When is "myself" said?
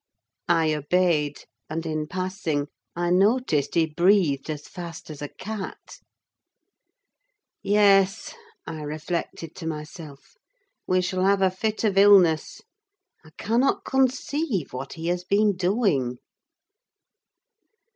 9.67-10.33